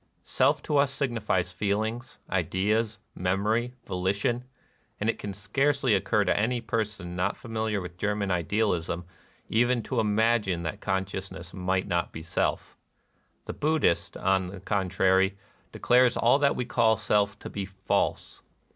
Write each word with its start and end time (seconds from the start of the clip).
Self 0.23 0.63
to 0.63 0.77
us 0.77 0.91
signifies 0.91 1.51
feelings, 1.51 2.17
ideas, 2.27 2.97
memory, 3.13 3.75
volition; 3.85 4.45
and 4.99 5.11
it 5.11 5.19
can 5.19 5.31
scarcely 5.31 5.93
occur 5.93 6.23
to 6.25 6.35
any 6.35 6.59
person 6.59 7.15
not 7.15 7.37
familiar 7.37 7.79
with 7.81 7.99
German 7.99 8.31
idealism 8.31 9.05
even 9.47 9.83
to 9.83 9.99
imagine 9.99 10.63
that 10.63 10.81
consciousness 10.81 11.53
might 11.53 11.85
not 11.87 12.11
be 12.11 12.23
Self. 12.23 12.79
The 13.45 13.53
Buddhist, 13.53 14.17
on 14.17 14.47
the 14.47 14.59
con 14.59 14.89
trary, 14.89 15.35
declares 15.71 16.17
all 16.17 16.39
that 16.39 16.55
we 16.55 16.65
call 16.65 16.97
Self 16.97 17.37
to 17.37 17.47
be 17.51 17.65
false. 17.65 18.41